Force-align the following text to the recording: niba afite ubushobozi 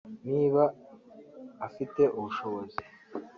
niba 0.31 0.63
afite 1.67 2.01
ubushobozi 2.17 2.77